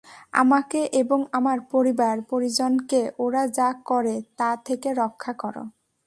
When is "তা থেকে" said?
4.37-4.89